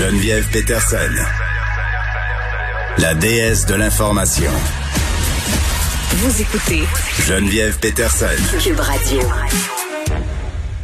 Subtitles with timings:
[0.00, 0.96] Geneviève Peterson,
[2.96, 4.50] la déesse de l'information.
[6.12, 6.84] Vous écoutez
[7.26, 8.24] Geneviève Peterson.
[8.64, 9.20] Cube Radio.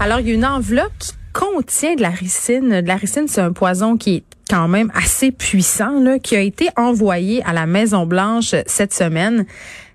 [0.00, 2.82] Alors, il y a une enveloppe qui contient de la ricine.
[2.82, 6.40] De la ricine, c'est un poison qui est quand même assez puissant, là, qui a
[6.40, 9.46] été envoyé à la Maison Blanche cette semaine.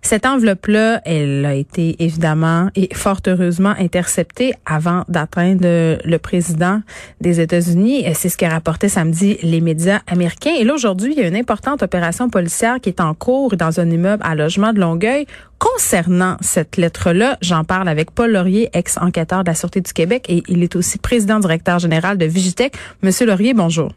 [0.03, 5.63] Cette enveloppe-là, elle a été évidemment et fort heureusement interceptée avant d'atteindre
[6.03, 6.81] le président
[7.21, 8.03] des États-Unis.
[8.15, 10.55] C'est ce qu'a rapporté samedi les médias américains.
[10.59, 13.79] Et là, aujourd'hui, il y a une importante opération policière qui est en cours dans
[13.79, 15.27] un immeuble à logement de Longueuil.
[15.59, 20.41] Concernant cette lettre-là, j'en parle avec Paul Laurier, ex-enquêteur de la Sûreté du Québec, et
[20.47, 22.73] il est aussi président directeur général de Vigitech.
[23.03, 23.91] Monsieur Laurier, bonjour.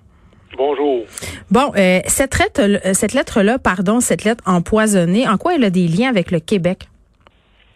[0.57, 1.05] Bonjour.
[1.51, 5.89] Bon, euh, cette lettre, cette lettre-là, pardon, cette lettre empoisonnée, en quoi elle a des
[5.89, 6.89] liens avec le Québec?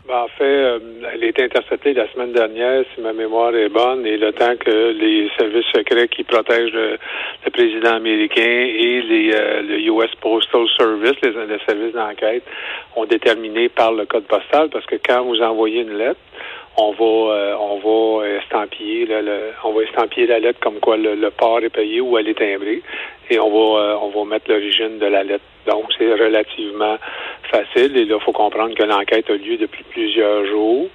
[0.08, 0.78] Ben, en fait, euh,
[1.12, 4.56] elle a été interceptée la semaine dernière, si ma mémoire est bonne, et le temps
[4.56, 6.98] que les services secrets qui protègent le,
[7.52, 12.44] président américain et les, euh, le US Postal Service, les, les services d'enquête,
[12.96, 16.20] ont déterminé par le code postal, parce que quand vous envoyez une lettre,
[16.78, 21.30] on va euh, on va estampiller le, on va estampiller la lettre comme quoi le,
[21.30, 22.82] port est payé ou elle est timbrée.
[23.30, 25.44] Et on va euh, on va mettre l'origine de la lettre.
[25.66, 26.96] Donc c'est relativement
[27.50, 27.96] facile.
[27.96, 30.86] Et là il faut comprendre que l'enquête a lieu depuis plusieurs jours.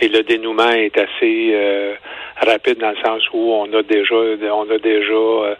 [0.00, 1.94] Et le dénouement est assez euh,
[2.44, 5.56] rapide dans le sens où on a déjà on a déjà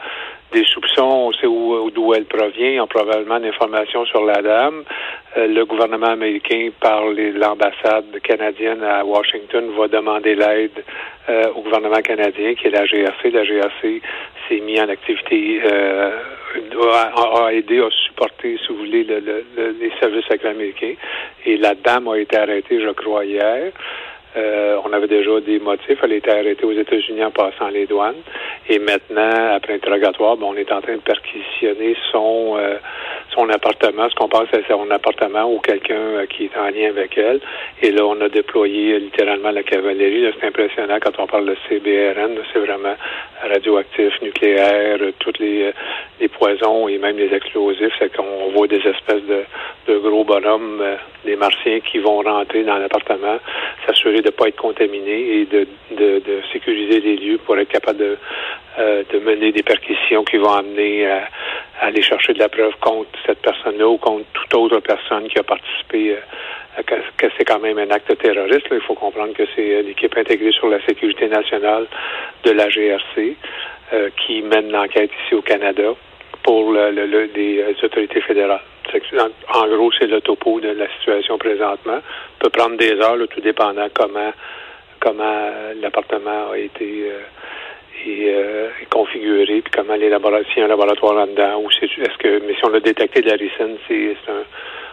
[0.53, 4.83] des soupçons, on sait où d'où elle provient, ils ont probablement d'informations sur la dame.
[5.37, 10.83] Euh, le gouvernement américain, par l'ambassade canadienne à Washington, va demander l'aide
[11.29, 13.31] euh, au gouvernement canadien, qui est la GRC.
[13.31, 14.01] La GRC
[14.49, 16.11] s'est mis en activité, euh,
[16.93, 20.95] a, aidé, a supporté, si vous voulez, les services américains.
[21.45, 23.73] Et la dame a été arrêtée, je crois, hier.
[24.37, 25.99] Euh, on avait déjà des motifs.
[26.03, 28.23] Elle a été arrêtée aux États-Unis en passant les douanes.
[28.69, 32.77] Et maintenant, après interrogatoire, on est en train de perquisitionner son euh,
[33.39, 36.89] son appartement, ce qu'on pense à son appartement ou quelqu'un euh, qui est en lien
[36.89, 37.41] avec elle.
[37.83, 40.33] Et là, on a déployé littéralement la cavalerie.
[40.41, 42.37] C'est impressionnant quand on parle de CBRN.
[42.53, 42.95] C'est vraiment
[43.43, 45.73] radioactif, nucléaire, tous les,
[46.37, 47.93] poisons et même les explosifs.
[47.99, 49.23] C'est qu'on voit des espèces
[49.87, 50.83] de, gros bonhommes,
[51.25, 53.39] des martiens qui vont rentrer dans l'appartement,
[53.87, 57.69] s'assurer de ne pas être contaminés et de, de, de, sécuriser les lieux pour être
[57.69, 58.17] capable de,
[58.79, 61.29] euh, de mener des perquisitions qui vont amener à,
[61.81, 65.43] aller chercher de la preuve contre cette personne-là ou contre toute autre personne qui a
[65.43, 68.67] participé, euh, que, que c'est quand même un acte terroriste.
[68.71, 71.87] Il faut comprendre que c'est l'équipe intégrée sur la sécurité nationale
[72.45, 73.37] de la GRC
[73.93, 75.95] euh, qui mène l'enquête ici au Canada
[76.43, 78.63] pour le, le, le, les autorités fédérales.
[79.55, 81.99] En, gros, c'est le topo de la situation présentement.
[81.99, 84.33] Ça peut prendre des heures, tout dépendant comment
[85.01, 85.51] comment
[85.81, 87.21] l'appartement a été euh,
[88.07, 92.19] euh, configuré, puis comment les laboratoires, s'il y a un laboratoire là-dedans, ou c'est est-ce
[92.19, 94.45] que mais si on a détecté de la ricine, c'est un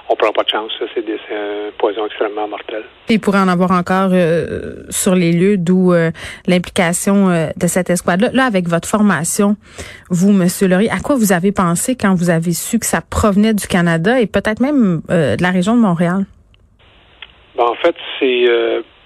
[0.10, 0.72] on prend pas de chance.
[0.78, 2.84] Ça, c'est, un poison extrêmement mortel.
[3.10, 6.12] il pourrait en avoir encore euh, sur les lieux, d'où euh,
[6.48, 8.30] l'implication euh, de cette escouade-là.
[8.34, 9.56] Là, avec votre formation,
[10.10, 13.54] vous, Monsieur Laurie, à quoi vous avez pensé quand vous avez su que ça provenait
[13.54, 16.26] du Canada et peut-être même de la région de Montréal?
[17.58, 18.46] Ben, en fait, c'est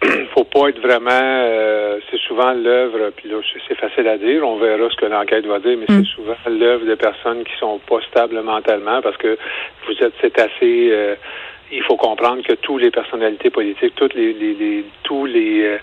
[0.33, 3.37] faut pas être vraiment euh, c'est souvent l'œuvre puis là
[3.67, 6.05] c'est facile à dire on verra ce que l'enquête va dire mais c'est mm.
[6.05, 9.37] souvent l'œuvre de personnes qui sont pas stables mentalement parce que
[9.85, 11.15] vous êtes c'est assez euh,
[11.71, 15.77] il faut comprendre que toutes les personnalités politiques toutes les, les, tous les euh,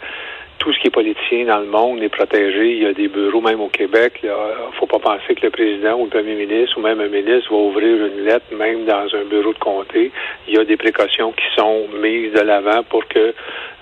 [0.58, 2.72] tout ce qui est politicien dans le monde est protégé.
[2.72, 4.20] Il y a des bureaux, même au Québec.
[4.22, 7.08] Il ne faut pas penser que le président ou le premier ministre ou même un
[7.08, 10.10] ministre va ouvrir une lettre, même dans un bureau de comté.
[10.48, 13.34] Il y a des précautions qui sont mises de l'avant pour que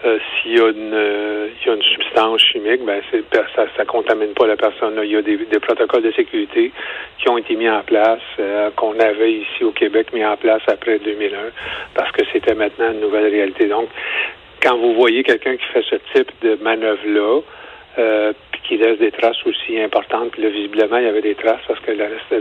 [0.04, 4.34] euh, s'il y, a une, euh, y a une substance chimique, ben ça ne contamine
[4.34, 5.00] pas la personne.
[5.02, 6.72] Il y a des, protocoles de sécurité
[7.18, 10.60] qui ont été mis en place, euh, qu'on avait ici au Québec mis en place
[10.66, 11.38] après 2001,
[11.94, 13.66] parce que c'était maintenant une nouvelle réalité.
[13.66, 13.88] Donc,
[14.64, 17.40] quand vous voyez quelqu'un qui fait ce type de manœuvre-là,
[17.98, 21.34] euh, puis qui laisse des traces aussi importantes, puis là, visiblement, il y avait des
[21.34, 21.92] traces parce que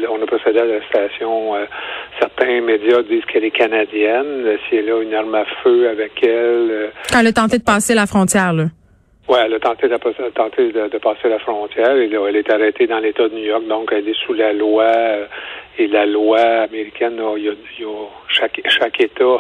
[0.10, 1.56] on a procédé à l'arrestation.
[1.56, 1.66] Euh,
[2.20, 4.58] certains médias disent qu'elle est canadienne.
[4.68, 6.72] Si elle a une arme à feu avec elle.
[6.72, 6.88] Euh,
[7.18, 8.66] elle a tenté de passer la frontière, là.
[9.30, 9.96] Oui, elle a tenté, de,
[10.32, 13.66] tenté de, passer la frontière et là, elle est arrêtée dans l'État de New York,
[13.68, 14.92] donc elle est sous la loi
[15.78, 17.54] et la loi américaine, il y a,
[18.28, 19.38] chaque, chaque État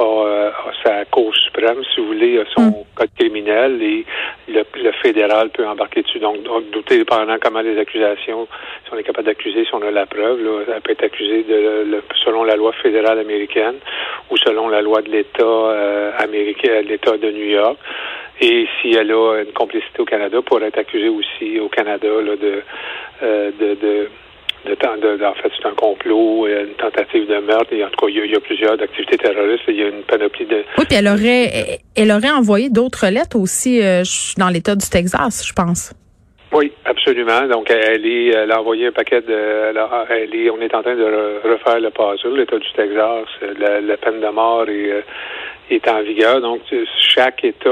[0.00, 0.52] a,
[0.84, 2.74] sa Cour suprême, si vous voulez, a son mm.
[2.94, 4.04] code criminel et
[4.48, 4.64] le,
[5.02, 6.18] fédéral peut embarquer dessus.
[6.18, 8.48] Donc, donc dépendant comment les accusations,
[8.84, 11.44] si on est capable d'accuser, si on a la preuve, là, elle peut être accusée
[11.44, 13.76] de, selon la loi fédérale américaine
[14.30, 17.78] ou selon la loi de l'État euh, américain, l'État de New York.
[18.40, 22.36] Et si elle a une complicité au Canada, pour être accusée aussi au Canada là,
[22.36, 22.62] de,
[23.22, 24.08] euh, de, de
[24.64, 27.72] de, en fait, c'est un complot, une tentative de meurtre.
[27.72, 29.64] Et en tout cas, il y a, plusieurs activités terroristes.
[29.68, 30.64] Il y a une panoplie de.
[30.78, 34.02] Oui, puis elle aurait, elle aurait envoyé d'autres lettres aussi euh,
[34.36, 35.92] dans l'État du Texas, je pense.
[36.52, 37.46] Oui, absolument.
[37.46, 39.32] Donc, elle, est, elle a envoyé un paquet de.
[40.10, 43.28] Elle, est, on est en train de refaire le puzzle, l'État du Texas,
[43.58, 45.00] la, la peine de mort et euh,
[45.70, 46.40] est en vigueur.
[46.40, 46.60] Donc,
[46.98, 47.70] chaque État,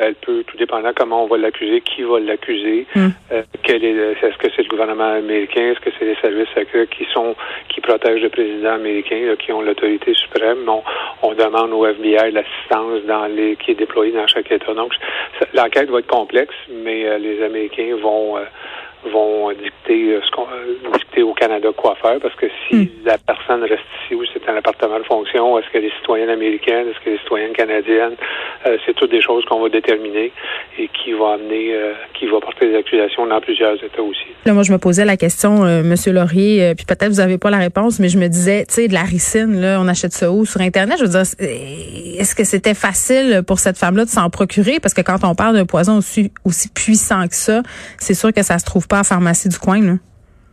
[0.00, 3.08] elle peut, tout dépendant comment on va l'accuser, qui va l'accuser, hmm.
[3.32, 6.86] euh, quel est, est-ce que c'est le gouvernement américain, est-ce que c'est les services secrets
[6.86, 7.34] qui sont,
[7.68, 10.68] qui protègent le président américain, qui ont l'autorité suprême.
[10.68, 10.82] On,
[11.22, 14.74] on demande au FBI l'assistance dans les, qui est déployée dans chaque État.
[14.74, 14.92] Donc,
[15.54, 18.42] l'enquête va être complexe, mais euh, les Américains vont euh,
[19.12, 20.46] vont dicter ce qu'on
[20.96, 22.88] dicter au Canada quoi faire parce que si hmm.
[23.04, 26.88] la personne reste ici ou c'est un appartement de fonction, est-ce qu'elle est citoyenne américaine,
[26.88, 28.14] est-ce qu'elle est citoyenne canadienne,
[28.66, 30.32] euh, c'est toutes des choses qu'on va déterminer
[30.78, 34.26] et qui va amener euh, qui va porter des accusations dans plusieurs États aussi.
[34.46, 37.50] Là, moi je me posais la question euh, monsieur Laurier puis peut-être vous avez pas
[37.50, 40.30] la réponse mais je me disais tu sais de la ricine là, on achète ça
[40.30, 40.44] où?
[40.44, 41.22] Sur internet, je veux dire
[42.18, 44.78] est-ce que c'était facile pour cette femme-là de s'en procurer?
[44.80, 47.62] Parce que quand on parle d'un poison aussi aussi puissant que ça,
[47.98, 49.94] c'est sûr que ça se trouve pas pharmacie du coin, là?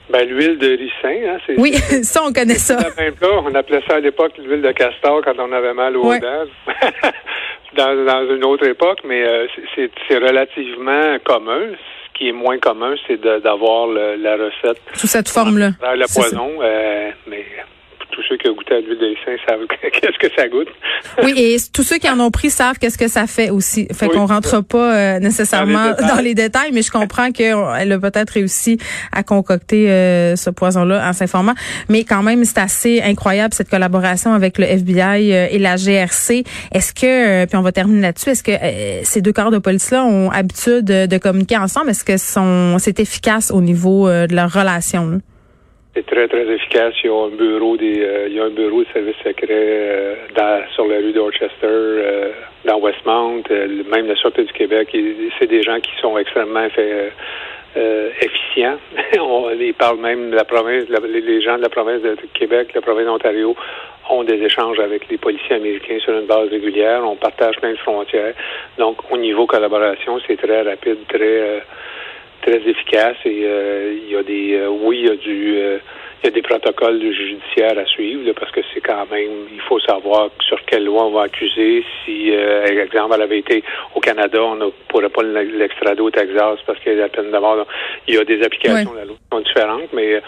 [0.09, 1.57] Ben, l'huile de ricin, hein, c'est.
[1.59, 1.73] Oui,
[2.03, 2.77] ça, on connaît ça.
[3.23, 6.45] on appelait ça à l'époque l'huile de castor quand on avait mal aux dents.
[7.75, 11.61] dans, dans une autre époque, mais euh, c'est relativement commun.
[11.71, 14.81] Ce qui est moins commun, c'est d'avoir la recette.
[14.93, 15.71] Sous cette forme-là.
[15.81, 17.45] Le poison, euh, mais
[18.11, 20.67] tous ceux qui ont goûté à l'huile de ricin savent qu'est-ce que ça goûte?
[21.23, 23.87] oui, et tous ceux qui en ont pris savent qu'est-ce que ça fait aussi.
[23.93, 28.31] Fait qu'on rentre pas euh, nécessairement dans les, détails, mais je comprends qu'elle a peut-être
[28.31, 28.77] réussi
[29.11, 31.53] à concocter euh, ce poison-là en s'informant.
[31.89, 36.43] Mais quand même, c'est assez incroyable cette collaboration avec le FBI euh, et la GRC.
[36.71, 38.51] Est-ce que, puis on va terminer là-dessus, est-ce que
[39.03, 41.89] ces deux corps de police-là ont habitude de, communiquer ensemble?
[41.89, 42.17] Est-ce que
[42.79, 45.09] c'est efficace au niveau de leur relation?
[45.09, 45.17] Là?
[45.93, 46.93] C'est très, très efficace.
[47.03, 49.47] Il y a un bureau des euh, il y a un bureau de service secret
[49.51, 52.31] euh, dans, sur la rue Dorchester, euh,
[52.63, 54.95] dans Westmount, même la Sûreté du Québec.
[55.37, 57.11] C'est des gens qui sont extrêmement fait,
[58.21, 58.77] efficients.
[59.19, 62.81] On, ils parlent même de la province, les gens de la province de Québec, la
[62.81, 63.53] province d'Ontario
[64.09, 67.01] ont des échanges avec les policiers américains sur une base régulière.
[67.03, 68.33] On partage plein de frontières.
[68.77, 71.63] Donc, au niveau collaboration, c'est très rapide, très
[72.41, 75.77] très efficace et euh, il y a des euh, oui, il y a du euh,
[76.23, 79.79] il y a des protocoles judiciaires à suivre parce que c'est quand même il faut
[79.79, 81.83] savoir sur quelle loi on va accuser.
[82.05, 83.63] Si exemple elle avait été
[83.95, 87.31] au Canada, on ne pourrait pas l'extrader au Texas parce qu'il y a la peine
[87.31, 87.65] de mort.
[88.07, 90.21] Il y a des applications de la loi différentes, mais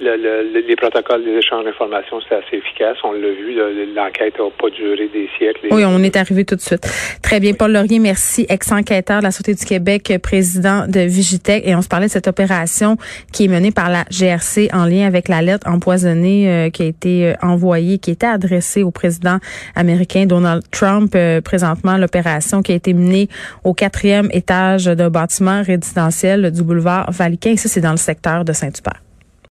[0.00, 2.96] le, les protocoles des échanges d'informations, c'est assez efficace.
[3.04, 3.54] On l'a vu,
[3.94, 5.68] l'enquête n'a pas duré des siècles.
[5.70, 6.86] Oui, on est arrivé tout de suite.
[7.22, 11.62] Très bien, Paul Laurier, merci, ex-enquêteur de la Sûreté du Québec, président de Vigitech.
[11.66, 12.96] Et on se parlait de cette opération
[13.32, 16.86] qui est menée par la GRC en lien avec la lettre empoisonnée euh, qui a
[16.86, 19.38] été euh, envoyée, qui était adressée au président
[19.74, 21.12] américain Donald Trump.
[21.14, 23.28] Euh, présentement, l'opération qui a été menée
[23.64, 27.56] au quatrième étage d'un bâtiment résidentiel du boulevard Valiquin.
[27.56, 29.09] Ça, c'est dans le secteur de Saint-Hubert.